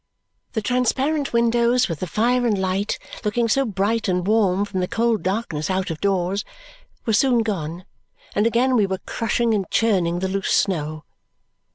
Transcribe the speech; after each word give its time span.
The 0.53 0.63
transparent 0.63 1.31
windows 1.31 1.87
with 1.87 1.99
the 1.99 2.07
fire 2.07 2.43
and 2.47 2.57
light, 2.57 2.97
looking 3.23 3.47
so 3.47 3.65
bright 3.65 4.07
and 4.07 4.25
warm 4.25 4.65
from 4.65 4.79
the 4.79 4.87
cold 4.87 5.21
darkness 5.21 5.69
out 5.69 5.91
of 5.91 6.01
doors, 6.01 6.43
were 7.05 7.13
soon 7.13 7.43
gone, 7.43 7.85
and 8.33 8.47
again 8.47 8.75
we 8.75 8.87
were 8.87 8.97
crushing 9.05 9.53
and 9.53 9.69
churning 9.69 10.17
the 10.17 10.27
loose 10.27 10.49
snow. 10.49 11.03